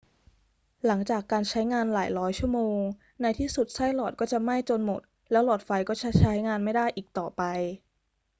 [0.85, 2.81] หลังจากการใช้งานหลายร้อยชั่วโมง
[3.21, 7.43] ในที่สุดไส้หลอดก็จะไหม้จนหมด แล้วหลอดไฟก็จะใช้งานไม่ได้อีกต่อไป